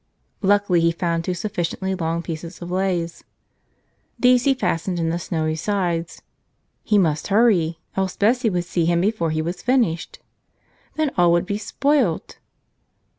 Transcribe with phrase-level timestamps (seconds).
[0.41, 3.23] Luckily he found two sufficiently long pieces of laths.
[4.17, 6.23] These he fastened in the snowy sides.
[6.81, 10.17] He must hurry, else Bessie would see him before he was finished.
[10.95, 12.39] Then all would be spoilt.